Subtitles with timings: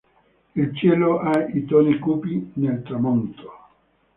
[0.55, 3.51] Il cielo ha i toni cupi del tramonto.